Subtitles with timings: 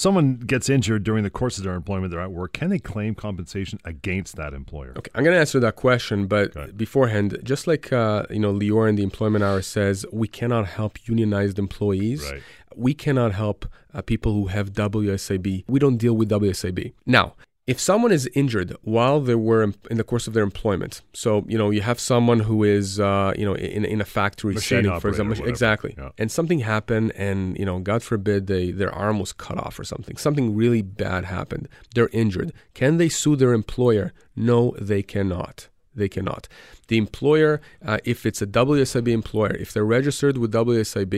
[0.00, 3.14] someone gets injured during the course of their employment, they're at work, can they claim
[3.14, 4.92] compensation against that employer?
[4.98, 6.72] Okay, I'm going to answer that question, but Okay.
[6.72, 10.92] beforehand, just like uh, you know, Lior in the Employment Hour says, we cannot help
[11.06, 12.22] unionized employees.
[12.30, 12.42] Right.
[12.74, 15.64] We cannot help uh, people who have WSIB.
[15.68, 16.92] We don't deal with WSIB.
[17.04, 17.34] Now,
[17.72, 20.92] if someone is injured while they were in, the course of their employment,
[21.22, 24.54] so you know you have someone who is uh, you know in, in a factory
[24.54, 26.10] Machine setting, for example, exactly, Yeah.
[26.20, 29.84] and something happened, and you know, God forbid, they their arm was cut off or
[29.92, 30.16] something.
[30.26, 31.64] Something really bad happened.
[31.94, 32.48] They're injured.
[32.80, 34.06] Can they sue their employer?
[34.50, 34.58] No,
[34.90, 35.56] they cannot.
[36.00, 36.42] They cannot.
[36.88, 37.52] The employer,
[37.90, 41.14] uh, if it's a WSIB employer, if they're registered with WSIB,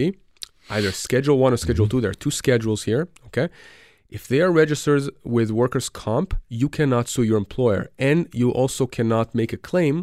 [0.77, 3.03] either Schedule One or Schedule Two, there are two schedules here.
[3.29, 3.48] Okay.
[4.19, 5.05] If they are registered
[5.37, 9.97] with workers' comp, you cannot sue your employer, and you also cannot make a claim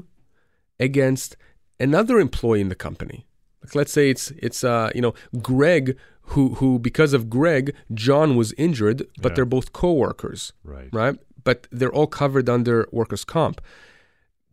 [0.79, 1.35] against
[1.79, 3.19] another employee in the company.
[3.63, 5.13] Like let's say it's it's uh you know
[5.51, 5.85] Greg
[6.31, 9.35] who who because of Greg John was injured, but Yeah.
[9.35, 10.89] they're both coworkers, Right.
[11.01, 11.15] right?
[11.43, 13.57] But they're all covered under workers' comp.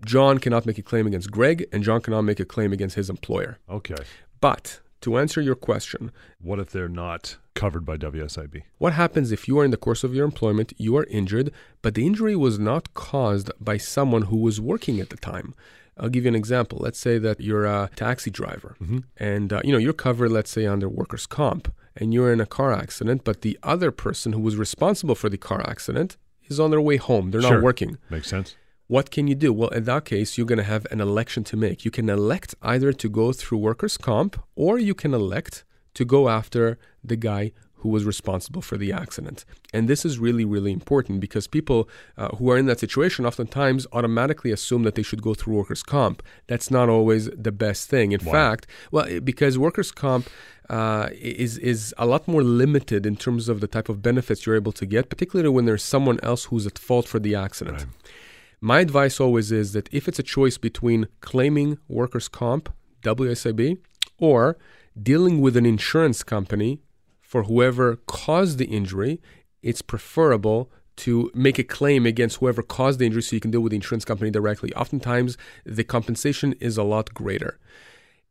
[0.05, 3.09] John cannot make a claim against Greg, and John cannot make a claim against his
[3.09, 3.59] employer.
[3.69, 4.03] Okay.
[4.41, 8.63] But to answer your question, What if they're not covered by WSIB?
[8.79, 11.51] What happens if you are in the course of your employment, you are injured,
[11.83, 15.55] but the injury was not caused by someone who was working at the time?
[15.99, 16.79] I'll give you an example.
[16.81, 18.77] Let's say that you're a taxi driver
[19.17, 22.47] and uh, you know you're covered let's say under workers comp and you're in a
[22.47, 26.71] car accident, but the other person who was responsible for the car accident is on
[26.71, 27.31] their way home.
[27.31, 27.55] They're Sure.
[27.55, 27.97] not working.
[28.11, 28.57] Makes sense.
[28.89, 29.53] What can you do?
[29.53, 31.85] Well, in that case, you're going to have an election to make.
[31.85, 36.29] You can elect either to go through workers' comp or you can elect to go
[36.29, 39.45] after the guy who was responsible for the accident.
[39.73, 43.87] And this is really, really important because people uh, who are in that situation oftentimes
[43.93, 46.23] automatically assume that they should go through workers' comp.
[46.47, 48.13] That's not always the best thing.
[48.13, 50.29] In fact, well, because workers' comp
[50.71, 54.57] uh, is is a lot more limited in terms of the type of benefits you're
[54.57, 57.79] able to get, particularly when there's someone else who's at fault for the accident.
[57.79, 58.11] Right.
[58.67, 62.69] My advice always is that if it's a choice between claiming workers' comp,
[63.03, 63.79] WSIB,
[64.19, 64.59] or
[65.01, 66.81] dealing with an insurance company
[67.21, 69.21] for whoever caused the injury,
[69.63, 73.61] it's preferable to make a claim against whoever caused the injury so you can deal
[73.61, 74.75] with the insurance company directly.
[74.75, 77.61] Oftentimes, the compensation is a lot greater.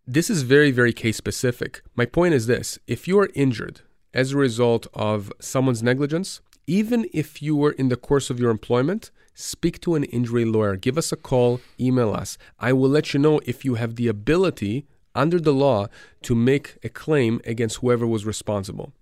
[0.06, 1.82] This is very, very case specific.
[1.96, 7.08] My point is this if you are injured as a result of someone's negligence, even
[7.14, 10.76] if you were in the course of your employment, speak to an injury lawyer.
[10.76, 12.38] Give us a call, email us.
[12.60, 15.88] I will let you know if you have the ability under the law
[16.24, 18.94] to make a claim against whoever was responsible.